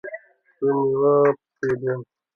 زه 0.59 0.69
میوه 0.87 1.15
پیرم 1.57 2.01